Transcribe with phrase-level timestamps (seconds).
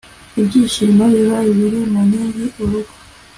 [0.39, 2.91] ibyo byishimo biba biri mu nkingi urugo